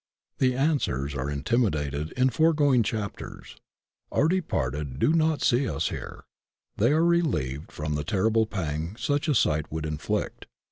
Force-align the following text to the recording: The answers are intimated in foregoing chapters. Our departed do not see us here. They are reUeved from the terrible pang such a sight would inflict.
The 0.39 0.55
answers 0.55 1.13
are 1.13 1.29
intimated 1.29 2.11
in 2.13 2.31
foregoing 2.31 2.81
chapters. 2.81 3.57
Our 4.11 4.27
departed 4.27 4.97
do 4.97 5.13
not 5.13 5.43
see 5.43 5.69
us 5.69 5.89
here. 5.89 6.23
They 6.75 6.91
are 6.91 7.03
reUeved 7.03 7.69
from 7.71 7.93
the 7.93 8.03
terrible 8.03 8.47
pang 8.47 8.95
such 8.95 9.27
a 9.27 9.35
sight 9.35 9.71
would 9.71 9.85
inflict. 9.85 10.47